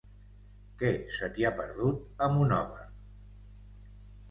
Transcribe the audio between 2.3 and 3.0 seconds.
Monòver?